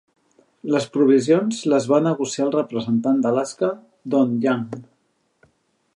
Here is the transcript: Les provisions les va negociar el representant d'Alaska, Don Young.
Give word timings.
Les 0.75 0.87
provisions 0.95 1.59
les 1.73 1.85
va 1.91 1.99
negociar 2.07 2.47
el 2.47 2.55
representant 2.57 3.23
d'Alaska, 3.27 3.73
Don 4.15 4.37
Young. 4.47 4.69